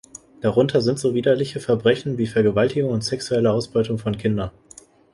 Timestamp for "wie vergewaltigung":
2.17-2.89